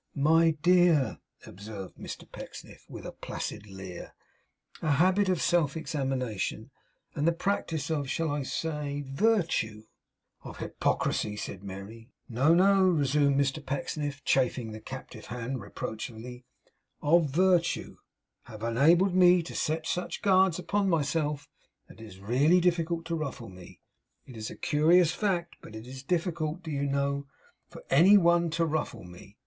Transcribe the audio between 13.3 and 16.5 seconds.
Mr Pecksniff, chafing the captive hand reproachfully,